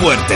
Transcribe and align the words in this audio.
Fuerte! 0.00 0.34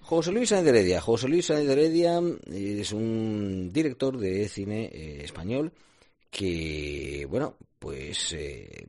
José 0.00 0.32
Luis 0.32 0.48
Sáenz 0.48 0.66
Heredia. 0.68 1.00
José 1.00 1.28
Luis 1.28 1.46
Sáenz 1.46 1.68
Heredia 1.68 2.20
es 2.52 2.92
un 2.92 3.70
director 3.72 4.18
de 4.18 4.48
cine 4.48 4.90
eh, 4.92 5.20
español 5.24 5.72
que, 6.30 7.26
bueno, 7.30 7.56
pues 7.78 8.32
eh, 8.32 8.86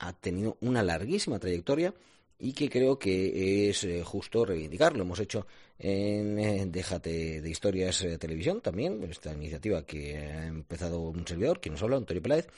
ha 0.00 0.12
tenido 0.14 0.56
una 0.60 0.82
larguísima 0.82 1.38
trayectoria 1.38 1.94
y 2.38 2.52
que 2.52 2.68
creo 2.68 2.98
que 2.98 3.70
es 3.70 3.84
eh, 3.84 4.02
justo 4.04 4.44
reivindicar. 4.44 4.96
Lo 4.96 5.02
hemos 5.02 5.20
hecho 5.20 5.46
en 5.78 6.38
eh, 6.38 6.66
Déjate 6.66 7.40
de 7.40 7.50
Historias 7.50 8.02
eh, 8.02 8.18
Televisión 8.18 8.60
también, 8.60 9.02
esta 9.04 9.32
iniciativa 9.32 9.84
que 9.84 10.16
ha 10.16 10.46
empezado 10.46 11.00
un 11.00 11.26
servidor, 11.26 11.60
que 11.60 11.70
nos 11.70 11.82
habla, 11.82 11.96
Antonio 11.96 12.22
Peláez, 12.22 12.48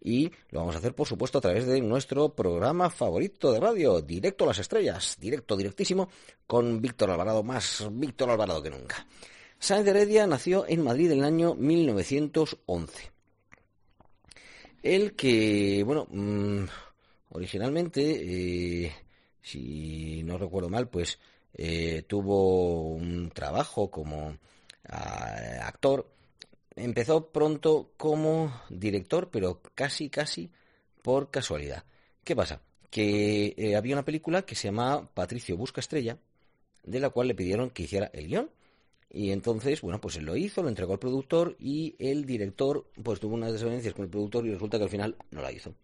y 0.00 0.30
lo 0.50 0.60
vamos 0.60 0.76
a 0.76 0.78
hacer, 0.78 0.94
por 0.94 1.08
supuesto, 1.08 1.38
a 1.38 1.40
través 1.40 1.66
de 1.66 1.80
nuestro 1.80 2.34
programa 2.34 2.88
favorito 2.88 3.52
de 3.52 3.60
radio, 3.60 4.00
Directo 4.00 4.44
a 4.44 4.48
las 4.48 4.58
Estrellas, 4.58 5.16
directo, 5.20 5.56
directísimo, 5.56 6.08
con 6.46 6.80
Víctor 6.80 7.10
Alvarado, 7.10 7.42
más 7.42 7.88
Víctor 7.90 8.30
Alvarado 8.30 8.62
que 8.62 8.70
nunca. 8.70 9.06
Sáenz 9.58 9.84
de 9.84 9.90
Heredia 9.90 10.26
nació 10.28 10.64
en 10.68 10.84
Madrid 10.84 11.10
en 11.10 11.18
el 11.18 11.24
año 11.24 11.56
1911. 11.56 13.10
El 14.84 15.16
que, 15.16 15.82
bueno, 15.84 16.06
mmm, 16.08 16.64
originalmente, 17.30 18.92
si 19.48 20.22
no 20.24 20.38
recuerdo 20.38 20.68
mal, 20.68 20.88
pues 20.88 21.18
eh, 21.54 22.02
tuvo 22.06 22.90
un 22.90 23.30
trabajo 23.30 23.90
como 23.90 24.28
uh, 24.28 25.62
actor. 25.62 26.10
Empezó 26.76 27.32
pronto 27.32 27.92
como 27.96 28.52
director, 28.68 29.30
pero 29.30 29.60
casi, 29.74 30.10
casi 30.10 30.50
por 31.02 31.30
casualidad. 31.30 31.84
¿Qué 32.24 32.36
pasa? 32.36 32.60
Que 32.90 33.54
eh, 33.56 33.76
había 33.76 33.94
una 33.94 34.04
película 34.04 34.42
que 34.42 34.54
se 34.54 34.68
llamaba 34.68 35.08
Patricio 35.12 35.56
Busca 35.56 35.80
Estrella, 35.80 36.18
de 36.84 37.00
la 37.00 37.10
cual 37.10 37.28
le 37.28 37.34
pidieron 37.34 37.70
que 37.70 37.84
hiciera 37.84 38.10
el 38.12 38.28
guion. 38.28 38.50
Y 39.10 39.30
entonces, 39.30 39.80
bueno, 39.80 40.00
pues 40.00 40.16
él 40.16 40.26
lo 40.26 40.36
hizo, 40.36 40.62
lo 40.62 40.68
entregó 40.68 40.92
al 40.92 40.98
productor 40.98 41.56
y 41.58 41.96
el 41.98 42.26
director 42.26 42.90
pues 43.02 43.18
tuvo 43.18 43.34
unas 43.34 43.52
desavenencias 43.52 43.94
con 43.94 44.04
el 44.04 44.10
productor 44.10 44.46
y 44.46 44.52
resulta 44.52 44.76
que 44.76 44.84
al 44.84 44.90
final 44.90 45.16
no 45.30 45.40
la 45.40 45.50
hizo. 45.50 45.74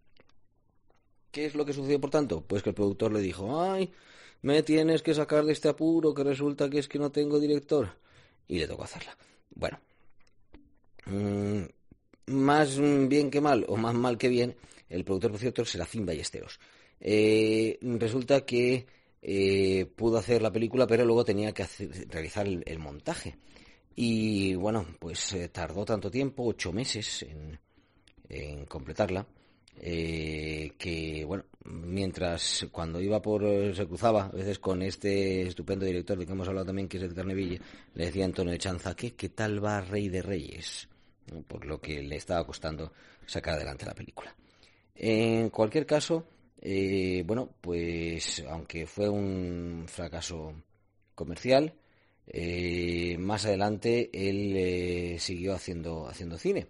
¿Qué 1.35 1.47
es 1.47 1.57
lo 1.57 1.65
que 1.67 1.73
sucedió, 1.73 2.01
por 2.01 2.11
tanto? 2.11 2.43
Pues 2.43 2.63
que 2.63 2.69
el 2.69 2.77
productor 2.77 3.13
le 3.13 3.19
dijo, 3.19 3.61
ay, 3.61 3.91
me 4.43 4.63
tienes 4.63 5.03
que 5.03 5.15
sacar 5.15 5.45
de 5.45 5.53
este 5.53 5.69
apuro, 5.69 6.15
que 6.15 6.23
resulta 6.23 6.71
que 6.71 6.79
es 6.79 6.87
que 6.87 7.01
no 7.01 7.11
tengo 7.11 7.41
director. 7.41 7.89
Y 8.47 8.61
le 8.61 8.69
tocó 8.69 8.85
hacerla. 8.85 9.19
Bueno, 9.53 9.81
mmm, 11.07 11.65
más 12.27 12.79
bien 13.09 13.33
que 13.33 13.41
mal, 13.41 13.65
o 13.67 13.77
más 13.77 13.95
mal 13.97 14.17
que 14.17 14.29
bien, 14.29 14.55
el 14.89 15.05
productor, 15.05 15.33
por 15.33 15.41
cierto, 15.41 15.65
Serafín 15.65 16.07
Ballesteros. 16.07 16.61
Eh, 17.01 17.81
resulta 17.83 18.47
que 18.47 18.87
eh, 19.21 19.87
pudo 19.97 20.19
hacer 20.19 20.41
la 20.41 20.53
película, 20.53 20.87
pero 20.87 21.05
luego 21.05 21.25
tenía 21.25 21.51
que 21.51 21.65
hacer, 21.65 22.07
realizar 22.11 22.47
el, 22.47 22.79
montaje. 22.79 23.39
Y 23.97 24.55
bueno, 24.55 24.87
pues 25.01 25.33
eh, 25.33 25.49
tardó 25.49 25.85
tanto 25.85 26.13
tiempo, 26.13 26.45
ocho 26.47 26.73
meses, 26.73 27.27
en 28.29 28.67
completarla 28.67 29.27
eh, 29.81 30.73
que, 30.79 31.25
bueno, 31.25 31.45
mientras 31.65 32.67
cuando 32.71 33.01
iba 33.01 33.21
por, 33.21 33.43
se 33.75 33.87
cruzaba 33.87 34.27
a 34.27 34.31
veces 34.37 34.59
con 34.59 34.83
este 34.83 35.43
estupendo 35.43 35.85
director 35.87 36.19
de 36.19 36.27
que 36.27 36.33
hemos 36.33 36.49
hablado 36.49 36.67
también, 36.67 36.89
que 36.89 36.97
es 36.97 37.03
Edgar 37.03 37.17
Carneville, 37.17 37.61
le 37.95 38.07
decía 38.07 38.25
Antonio 38.25 38.53
de 38.53 38.59
Chanza, 38.59 38.95
¿qué, 38.95 39.15
¿qué 39.15 39.31
tal 39.31 39.65
va 39.65 39.81
Rey 39.81 40.09
de 40.09 40.23
Reyes? 40.23 40.89
Por 41.49 41.65
lo 41.65 41.81
que 41.81 42.03
le 42.03 42.17
estaba 42.17 42.45
costando 42.45 42.93
sacar 43.27 43.55
adelante 43.55 43.87
la 43.87 43.95
película. 43.95 44.35
En 44.95 45.51
cualquier 45.51 45.87
caso, 45.87 46.27
eh, 46.61 47.23
bueno, 47.27 47.51
pues 47.61 48.45
aunque 48.49 48.87
fue 48.87 49.09
un 49.09 49.85
fracaso 49.89 50.55
comercial, 51.15 51.75
eh, 52.27 53.17
más 53.19 53.45
adelante 53.45 54.11
él 54.13 54.55
eh, 54.57 55.17
siguió 55.19 55.55
haciendo, 55.55 56.09
haciendo 56.09 56.39
cine. 56.39 56.67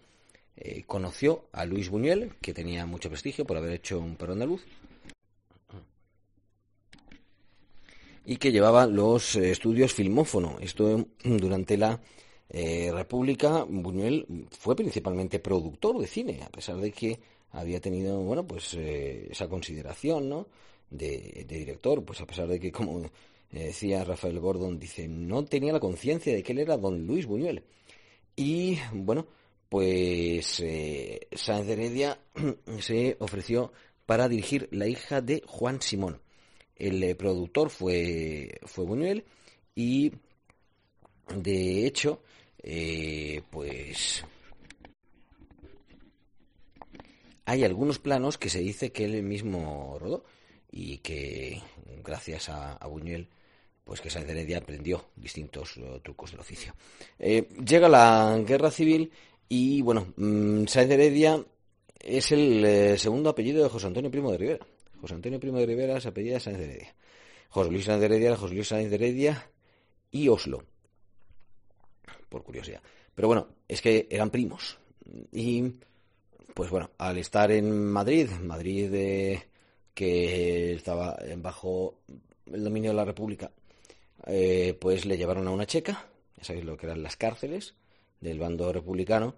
Eh, 0.56 0.84
conoció 0.86 1.46
a 1.52 1.64
Luis 1.64 1.88
Buñuel, 1.88 2.34
que 2.40 2.54
tenía 2.54 2.86
mucho 2.86 3.08
prestigio 3.08 3.44
por 3.44 3.56
haber 3.56 3.72
hecho 3.72 3.98
un 3.98 4.16
perro 4.16 4.34
andaluz, 4.34 4.64
y 8.24 8.36
que 8.36 8.52
llevaba 8.52 8.86
los 8.86 9.36
eh, 9.36 9.50
estudios 9.50 9.92
Filmófono. 9.92 10.58
Esto 10.60 11.06
durante 11.24 11.76
la 11.76 12.00
eh, 12.48 12.90
República, 12.92 13.64
Buñuel 13.68 14.26
fue 14.50 14.76
principalmente 14.76 15.38
productor 15.38 15.98
de 15.98 16.06
cine, 16.06 16.42
a 16.42 16.48
pesar 16.50 16.76
de 16.76 16.90
que 16.92 17.18
había 17.52 17.80
tenido, 17.80 18.20
bueno, 18.20 18.46
pues 18.46 18.74
eh, 18.74 19.28
esa 19.30 19.48
consideración, 19.48 20.28
¿no? 20.28 20.46
De, 20.90 21.44
de, 21.48 21.58
director, 21.58 22.04
pues 22.04 22.20
a 22.20 22.26
pesar 22.26 22.46
de 22.46 22.60
que, 22.60 22.70
como 22.70 23.10
decía 23.50 24.04
Rafael 24.04 24.38
Gordon, 24.38 24.78
dice, 24.78 25.08
no 25.08 25.44
tenía 25.44 25.72
la 25.72 25.80
conciencia 25.80 26.34
de 26.34 26.42
que 26.42 26.52
él 26.52 26.58
era 26.58 26.76
don 26.76 27.06
Luis 27.06 27.26
Buñuel. 27.26 27.64
Y, 28.36 28.78
bueno, 28.92 29.26
pues 29.74 30.60
eh, 30.60 31.26
Sáenz 31.32 31.68
Heredia 31.68 32.16
se 32.78 33.16
ofreció 33.18 33.72
para 34.06 34.28
dirigir 34.28 34.68
La 34.70 34.86
hija 34.86 35.20
de 35.20 35.42
Juan 35.48 35.82
Simón. 35.82 36.20
El 36.76 37.02
eh, 37.02 37.16
productor 37.16 37.70
fue, 37.70 38.60
fue 38.66 38.84
Buñuel 38.84 39.24
y 39.74 40.12
de 41.34 41.88
hecho, 41.88 42.22
eh, 42.62 43.42
pues 43.50 44.24
hay 47.44 47.64
algunos 47.64 47.98
planos 47.98 48.38
que 48.38 48.50
se 48.50 48.60
dice 48.60 48.92
que 48.92 49.06
él 49.06 49.24
mismo 49.24 49.98
rodó 49.98 50.24
y 50.70 50.98
que 50.98 51.60
gracias 52.04 52.48
a, 52.48 52.78
Buñuel 52.86 53.28
pues 53.82 54.00
que 54.00 54.08
Sáenz 54.08 54.30
Heredia 54.30 54.58
aprendió 54.58 55.06
distintos 55.16 55.76
uh, 55.76 55.98
trucos 55.98 56.30
del 56.30 56.40
oficio. 56.40 56.74
Eh, 57.18 57.48
llega 57.66 57.88
la 57.88 58.40
guerra 58.46 58.70
civil 58.70 59.10
y 59.48 59.82
bueno, 59.82 60.12
mmm, 60.16 60.64
Sáenz 60.66 60.90
Heredia 60.90 61.44
es 62.00 62.32
el 62.32 62.64
eh, 62.64 62.98
segundo 62.98 63.30
apellido 63.30 63.62
de 63.62 63.68
José 63.68 63.86
Antonio 63.86 64.10
Primo 64.10 64.30
de 64.30 64.38
Rivera. 64.38 64.66
José 65.00 65.14
Antonio 65.14 65.40
Primo 65.40 65.58
de 65.58 65.66
Rivera 65.66 66.00
se 66.00 66.08
apellida 66.08 66.40
Sáenz 66.40 66.58
de 66.58 66.64
Heredia. 66.64 66.94
José 67.48 67.70
Luis 67.70 67.84
Sáenz 67.84 68.00
de 68.00 68.06
Heredia, 68.06 68.36
José 68.36 68.54
Luis 68.54 68.68
Sáenz 68.68 68.92
Heredia 68.92 69.50
y 70.10 70.28
Oslo. 70.28 70.64
Por 72.28 72.42
curiosidad. 72.42 72.82
Pero 73.14 73.28
bueno, 73.28 73.48
es 73.68 73.80
que 73.80 74.08
eran 74.10 74.30
primos. 74.30 74.78
Y 75.32 75.74
pues 76.54 76.70
bueno, 76.70 76.90
al 76.98 77.18
estar 77.18 77.50
en 77.52 77.92
Madrid, 77.92 78.28
Madrid 78.42 78.92
eh, 78.94 79.42
que 79.92 80.74
estaba 80.74 81.16
bajo 81.38 82.00
el 82.46 82.64
dominio 82.64 82.90
de 82.90 82.96
la 82.96 83.04
República, 83.04 83.50
eh, 84.26 84.76
pues 84.80 85.04
le 85.04 85.16
llevaron 85.16 85.46
a 85.46 85.50
una 85.50 85.66
checa, 85.66 86.06
ya 86.36 86.44
sabéis 86.44 86.64
lo 86.64 86.76
que 86.76 86.86
eran 86.86 87.02
las 87.02 87.16
cárceles 87.16 87.74
del 88.24 88.40
bando 88.40 88.72
republicano, 88.72 89.36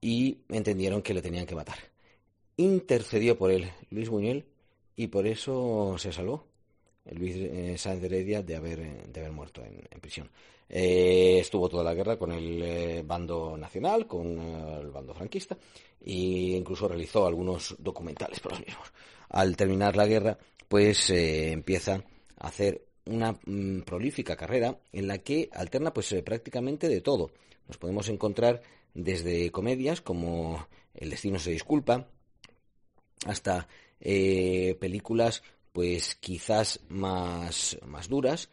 y 0.00 0.38
entendieron 0.48 1.02
que 1.02 1.14
le 1.14 1.22
tenían 1.22 1.46
que 1.46 1.54
matar. 1.54 1.78
Intercedió 2.56 3.38
por 3.38 3.50
él 3.50 3.70
Luis 3.90 4.08
Buñuel 4.08 4.44
y 4.96 5.06
por 5.06 5.26
eso 5.26 5.96
se 5.98 6.12
salvó 6.12 6.46
Luis 7.12 7.36
eh, 7.36 7.76
de 7.76 8.06
Heredia 8.06 8.42
de 8.42 8.56
haber, 8.56 9.06
de 9.08 9.20
haber 9.20 9.32
muerto 9.32 9.62
en, 9.62 10.00
prisión. 10.00 10.30
Eh, 10.68 11.38
estuvo 11.40 11.68
toda 11.68 11.84
la 11.84 11.94
guerra 11.94 12.18
con 12.18 12.32
el 12.32 12.62
eh, 12.62 13.02
bando 13.04 13.56
nacional, 13.56 14.06
con 14.06 14.38
el 14.38 14.90
bando 14.90 15.14
franquista, 15.14 15.56
e 16.00 16.12
incluso 16.56 16.88
realizó 16.88 17.26
algunos 17.26 17.76
documentales 17.78 18.40
por 18.40 18.52
los 18.52 18.60
mismos. 18.60 18.92
Al 19.30 19.56
terminar 19.56 19.96
la 19.96 20.06
guerra, 20.06 20.38
pues 20.68 21.10
empieza 21.10 21.94
a 22.38 22.48
hacer 22.48 22.84
una 23.06 23.32
mm, 23.32 23.82
prolífica 23.82 24.36
carrera 24.36 24.78
en 24.92 25.06
la 25.08 25.18
que 25.18 25.50
alterna 25.52 25.92
pues 25.92 26.14
prácticamente 26.24 26.88
de 26.88 27.00
todo 27.00 27.30
nos 27.68 27.78
podemos 27.78 28.08
encontrar 28.08 28.62
desde 28.94 29.50
comedias 29.50 30.00
como 30.00 30.66
El 30.94 31.10
destino 31.10 31.38
se 31.38 31.50
disculpa, 31.50 32.08
hasta 33.26 33.68
eh, 34.00 34.76
películas 34.80 35.42
pues 35.72 36.14
quizás 36.14 36.80
más, 36.88 37.78
más 37.84 38.08
duras, 38.08 38.48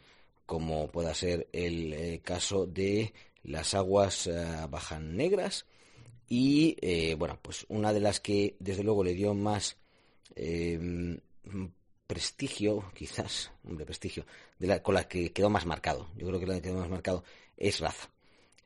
como 0.46 0.88
pueda 0.88 1.14
ser 1.14 1.48
el 1.54 1.94
eh, 1.94 2.22
caso 2.24 2.66
de 2.66 3.14
Las 3.44 3.76
aguas 3.76 4.28
eh, 4.28 4.66
bajan 4.70 5.16
negras, 5.16 5.66
y 6.28 6.78
bueno, 7.16 7.38
pues 7.42 7.66
una 7.68 7.92
de 7.92 8.00
las 8.00 8.22
que 8.22 8.56
desde 8.60 8.86
luego 8.86 9.04
le 9.04 9.14
dio 9.14 9.34
más 9.34 9.76
em, 10.36 11.20
prestigio, 12.08 12.90
quizás, 12.96 13.52
hombre, 13.68 13.86
prestigio, 13.86 14.26
de 14.58 14.68
la, 14.68 14.82
con 14.82 14.96
la 14.96 15.10
que 15.10 15.34
quedó 15.34 15.50
más 15.50 15.66
marcado, 15.66 16.10
yo 16.16 16.28
creo 16.28 16.40
que 16.40 16.48
la 16.48 16.56
que 16.56 16.62
quedó 16.62 16.78
más 16.78 16.90
marcado 16.90 17.26
es 17.58 17.82
Raza. 17.82 18.10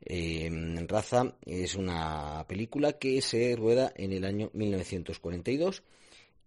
Eh, 0.02 0.50
Raza 0.88 1.36
es 1.46 1.76
una 1.76 2.46
película 2.48 2.94
que 2.94 3.22
se 3.22 3.56
rueda 3.56 3.92
en 3.96 4.14
el 4.14 4.26
año 4.26 4.50
1942 4.54 5.84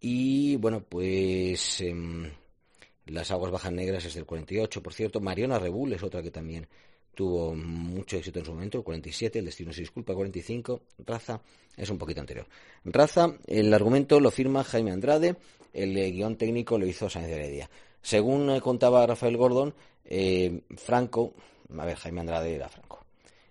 y 0.00 0.56
bueno, 0.56 0.82
pues 0.88 1.80
em, 1.80 2.30
Las 3.06 3.30
aguas 3.30 3.50
bajas 3.50 3.72
negras 3.72 4.04
es 4.04 4.14
del 4.14 4.26
48, 4.26 4.82
por 4.82 4.92
cierto. 4.92 5.20
Mariona 5.20 5.58
Rebull 5.58 5.92
es 5.94 6.02
otra 6.02 6.22
que 6.22 6.30
también 6.30 6.68
tuvo 7.14 7.54
mucho 7.54 8.16
éxito 8.16 8.38
en 8.38 8.44
su 8.44 8.52
momento, 8.52 8.78
el 8.78 8.84
47, 8.84 9.38
El 9.40 9.46
destino 9.46 9.72
se 9.72 9.80
disculpa, 9.80 10.14
45. 10.14 10.82
Raza 11.06 11.40
es 11.76 11.90
un 11.90 11.98
poquito 11.98 12.20
anterior. 12.20 12.46
Raza, 12.84 13.34
el 13.46 13.72
argumento 13.74 14.20
lo 14.20 14.30
firma 14.30 14.62
Jaime 14.62 14.92
Andrade, 14.92 15.36
el 15.72 15.94
guion 16.12 16.36
técnico 16.36 16.78
lo 16.78 16.86
hizo 16.86 17.08
Sánchez 17.10 17.32
Heredia. 17.32 17.70
Según 18.02 18.60
contaba 18.60 19.06
Rafael 19.06 19.36
Gordon, 19.36 19.74
eh, 20.04 20.60
Franco, 20.76 21.34
a 21.76 21.84
ver, 21.84 21.96
Jaime 21.96 22.20
Andrade 22.20 22.54
era 22.54 22.68
Franco, 22.68 23.04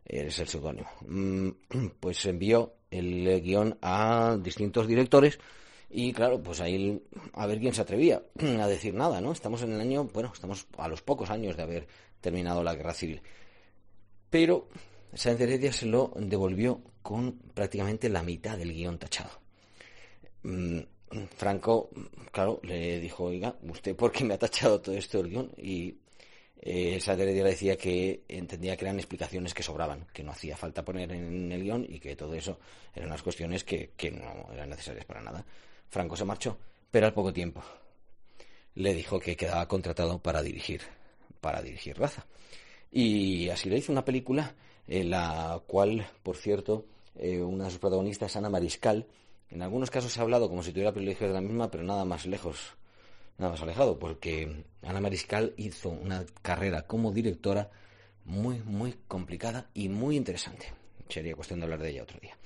es 0.07 0.39
el 0.39 0.48
seudónimo, 0.48 0.89
mm, 1.06 1.50
pues 2.00 2.25
envió 2.25 2.75
el 2.89 3.42
guion 3.42 3.77
a 3.81 4.38
distintos 4.42 4.88
directores 4.88 5.39
y 5.89 6.12
claro, 6.13 6.42
pues 6.42 6.59
ahí 6.62 7.01
a 7.33 7.45
ver 7.45 7.59
quién 7.59 7.74
se 7.74 7.81
atrevía 7.81 8.21
a 8.59 8.68
decir 8.68 8.94
nada, 8.94 9.21
¿no? 9.21 9.31
Estamos 9.31 9.62
en 9.62 9.74
el 9.74 9.81
año, 9.81 10.06
bueno, 10.06 10.31
estamos 10.33 10.68
a 10.77 10.88
los 10.88 11.01
pocos 11.01 11.30
años 11.30 11.56
de 11.56 11.63
haber 11.63 11.88
terminado 12.21 12.63
la 12.63 12.75
guerra 12.75 12.94
civil. 12.94 13.21
Pero 14.30 14.68
Sáenz 15.13 15.39
Heredia 15.39 15.71
se 15.71 15.86
lo 15.86 16.12
devolvió 16.15 16.81
con 17.01 17.33
prácticamente 17.53 18.10
la 18.10 18.24
mitad 18.24 18.57
del 18.57 18.74
guion 18.74 19.00
tachado. 19.00 19.31
Mm, 20.44 20.80
Franco, 21.38 21.89
claro, 22.31 22.60
le 22.63 23.00
dijo, 23.00 23.25
oiga, 23.25 23.56
¿usted 23.63 23.95
por 23.95 24.12
qué 24.12 24.25
me 24.25 24.33
ha 24.33 24.38
tachado 24.38 24.81
todo 24.81 24.95
esto 24.95 25.19
del 25.19 25.30
guion? 25.30 25.51
Y 25.57 25.95
eh, 26.62 27.00
le 27.06 27.44
decía 27.44 27.77
que 27.77 28.24
entendía 28.27 28.75
que 28.75 28.86
eran 28.86 28.98
explicaciones 28.98 29.54
que 29.54 29.63
sobraban, 29.63 30.06
que 30.13 30.24
no 30.24 30.31
hacía 30.31 30.57
falta 30.57 30.83
poner 30.83 31.12
en 31.12 31.51
el 31.51 31.63
guion 31.63 31.86
y 31.88 32.00
que 32.00 32.15
todo 32.15 32.33
eso 32.33 32.59
eran 32.94 33.09
unas 33.09 33.21
cuestiones 33.21 33.63
que, 33.63 33.92
que 33.95 34.12
no 34.12 34.51
eran 34.51 34.69
necesarias 34.69 35.06
para 35.06 35.21
nada. 35.21 35.45
Franco 35.89 36.15
se 36.15 36.25
marchó, 36.25 36.57
pero 36.92 37.06
al 37.06 37.13
poco 37.13 37.31
tiempo 37.31 37.63
le 38.75 38.94
dijo 38.94 39.19
que 39.19 39.36
quedaba 39.36 39.68
contratado 39.68 40.19
para 40.19 40.42
dirigir, 40.42 40.81
para 41.42 41.62
dirigir 41.62 41.98
Raza. 41.98 42.25
Y 42.92 43.50
así 43.50 43.69
le 43.69 43.77
hizo 43.77 43.92
una 43.92 44.06
película 44.06 44.56
en 44.88 45.10
la 45.10 45.62
cual, 45.68 46.07
por 46.24 46.38
cierto, 46.38 46.86
eh, 47.15 47.42
una 47.42 47.65
de 47.65 47.71
sus 47.71 47.80
protagonistas, 47.80 48.36
Ana 48.36 48.50
Mariscal, 48.50 49.06
en 49.50 49.62
algunos 49.62 49.89
casos 49.89 50.12
se 50.12 50.19
ha 50.19 50.24
hablado 50.24 50.50
como 50.50 50.62
si 50.63 50.71
tuviera 50.71 50.92
privilegios 50.92 51.30
de 51.30 51.33
la 51.33 51.42
misma, 51.42 51.71
pero 51.71 51.83
nada 51.83 52.06
más 52.06 52.25
lejos, 52.25 52.75
nada 53.38 53.51
más 53.51 53.62
alejado, 53.62 54.00
porque 54.00 54.66
Ana 54.81 55.01
Mariscal 55.01 55.54
hizo 55.57 55.89
una 55.89 56.25
carrera 56.42 56.84
como 56.88 57.12
directora 57.12 57.69
muy, 58.25 58.60
muy 58.60 58.95
complicada 59.07 59.69
y 59.74 59.89
muy 59.89 60.16
interesante. 60.16 60.74
Sería 61.10 61.36
cuestión 61.36 61.60
de 61.60 61.66
hablar 61.66 61.81
de 61.81 61.89
ella 61.89 62.04
otro 62.04 62.19
día. 62.19 62.38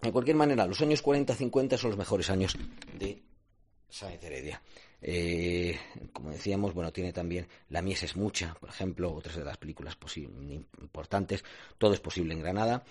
De 0.00 0.12
cualquier 0.12 0.36
manera, 0.36 0.66
los 0.66 0.80
años 0.80 1.04
40-50 1.04 1.76
son 1.76 1.90
los 1.90 1.98
mejores 1.98 2.30
años 2.30 2.56
de 2.98 3.22
Sáenz 3.88 4.22
Heredia. 4.22 4.62
Eh, 5.00 5.78
como 6.12 6.30
decíamos, 6.30 6.74
bueno, 6.74 6.92
tiene 6.92 7.12
también 7.12 7.46
La 7.68 7.82
mies 7.82 8.02
es 8.02 8.16
mucha, 8.16 8.54
por 8.54 8.68
ejemplo, 8.68 9.12
otras 9.12 9.36
de 9.36 9.44
las 9.44 9.56
películas 9.56 9.96
importantes. 10.80 11.44
Todo 11.78 11.94
es 11.94 12.00
posible 12.00 12.32
en 12.32 12.40
Granada. 12.40 12.84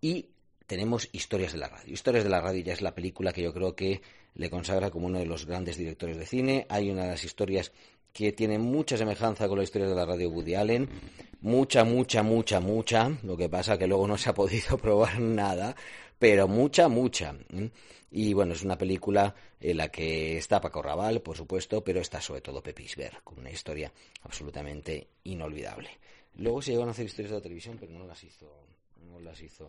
Y 0.00 0.30
tenemos 0.66 1.08
Historias 1.12 1.52
de 1.52 1.58
la 1.58 1.68
Radio. 1.68 1.92
Historias 1.92 2.24
de 2.24 2.30
la 2.30 2.40
Radio 2.40 2.62
ya 2.62 2.72
es 2.72 2.82
la 2.82 2.94
película 2.94 3.32
que 3.32 3.42
yo 3.42 3.52
creo 3.52 3.74
que 3.74 4.02
le 4.34 4.50
consagra 4.50 4.90
como 4.90 5.06
uno 5.06 5.18
de 5.18 5.26
los 5.26 5.46
grandes 5.46 5.76
directores 5.76 6.16
de 6.16 6.26
cine. 6.26 6.66
Hay 6.68 6.90
una 6.90 7.02
de 7.02 7.10
las 7.10 7.24
historias 7.24 7.72
que 8.12 8.32
tiene 8.32 8.58
mucha 8.58 8.96
semejanza 8.96 9.48
con 9.48 9.58
la 9.58 9.64
historia 9.64 9.88
de 9.88 9.94
la 9.94 10.04
radio 10.04 10.30
Woody 10.30 10.54
Allen. 10.54 10.88
Mucha, 11.40 11.84
mucha, 11.84 12.22
mucha, 12.22 12.60
mucha. 12.60 13.10
Lo 13.22 13.36
que 13.36 13.48
pasa 13.48 13.78
que 13.78 13.86
luego 13.86 14.06
no 14.06 14.18
se 14.18 14.30
ha 14.30 14.34
podido 14.34 14.76
probar 14.82 15.20
nada 15.20 15.74
pero 16.22 16.46
mucha, 16.46 16.86
mucha. 16.86 17.34
Y 18.12 18.32
bueno, 18.32 18.52
es 18.52 18.62
una 18.62 18.78
película 18.78 19.34
en 19.58 19.76
la 19.76 19.88
que 19.88 20.38
está 20.38 20.60
Paco 20.60 20.80
Raval, 20.80 21.20
por 21.20 21.36
supuesto, 21.36 21.82
pero 21.82 21.98
está 22.00 22.20
sobre 22.20 22.40
todo 22.40 22.62
Pepis 22.62 22.94
Ver, 22.94 23.22
con 23.24 23.40
una 23.40 23.50
historia 23.50 23.92
absolutamente 24.22 25.08
inolvidable. 25.24 25.90
Luego 26.36 26.62
se 26.62 26.70
llegaron 26.70 26.90
a 26.90 26.92
hacer 26.92 27.06
historias 27.06 27.32
de 27.32 27.38
la 27.38 27.42
televisión, 27.42 27.76
pero 27.76 27.90
no 27.90 28.06
las 28.06 28.22
hizo, 28.22 28.46
no 29.00 29.18
las 29.18 29.42
hizo. 29.42 29.68